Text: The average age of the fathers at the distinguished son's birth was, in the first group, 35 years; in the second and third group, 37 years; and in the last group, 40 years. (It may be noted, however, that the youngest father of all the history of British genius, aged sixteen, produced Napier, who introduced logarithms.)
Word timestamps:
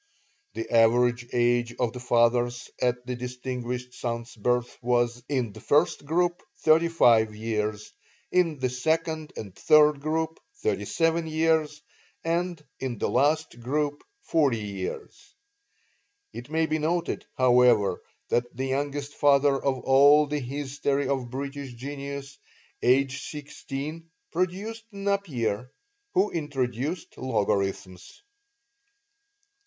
The 0.55 0.67
average 0.73 1.27
age 1.31 1.75
of 1.79 1.93
the 1.93 1.99
fathers 1.99 2.71
at 2.81 3.05
the 3.05 3.15
distinguished 3.15 3.93
son's 3.93 4.35
birth 4.35 4.75
was, 4.81 5.21
in 5.29 5.53
the 5.53 5.59
first 5.59 6.05
group, 6.05 6.41
35 6.61 7.35
years; 7.35 7.93
in 8.31 8.57
the 8.57 8.69
second 8.71 9.31
and 9.37 9.53
third 9.53 9.99
group, 10.01 10.39
37 10.63 11.27
years; 11.27 11.83
and 12.23 12.65
in 12.79 12.97
the 12.97 13.11
last 13.11 13.59
group, 13.59 14.03
40 14.23 14.57
years. 14.57 15.35
(It 16.33 16.49
may 16.49 16.65
be 16.65 16.79
noted, 16.79 17.27
however, 17.37 18.01
that 18.29 18.45
the 18.57 18.65
youngest 18.69 19.13
father 19.13 19.53
of 19.53 19.81
all 19.81 20.25
the 20.25 20.39
history 20.39 21.07
of 21.09 21.29
British 21.29 21.73
genius, 21.75 22.39
aged 22.81 23.21
sixteen, 23.21 24.09
produced 24.31 24.85
Napier, 24.91 25.71
who 26.15 26.31
introduced 26.31 27.19
logarithms.) 27.19 28.23